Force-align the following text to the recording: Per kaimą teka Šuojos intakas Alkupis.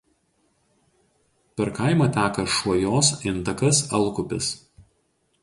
Per 1.61 1.69
kaimą 1.81 2.07
teka 2.15 2.47
Šuojos 2.55 3.13
intakas 3.35 3.83
Alkupis. 4.01 4.51